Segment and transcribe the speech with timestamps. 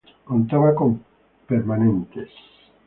[0.27, 0.91] Contaba con
[1.47, 2.31] permanentes.